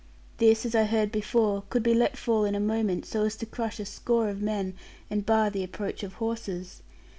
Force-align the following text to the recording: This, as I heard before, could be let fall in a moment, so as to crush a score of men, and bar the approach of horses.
This, 0.39 0.65
as 0.65 0.73
I 0.73 0.85
heard 0.85 1.11
before, 1.11 1.61
could 1.69 1.83
be 1.83 1.93
let 1.93 2.17
fall 2.17 2.43
in 2.43 2.55
a 2.55 2.59
moment, 2.59 3.05
so 3.05 3.23
as 3.25 3.35
to 3.35 3.45
crush 3.45 3.79
a 3.79 3.85
score 3.85 4.29
of 4.29 4.41
men, 4.41 4.73
and 5.11 5.23
bar 5.27 5.51
the 5.51 5.63
approach 5.63 6.01
of 6.01 6.13
horses. 6.15 6.81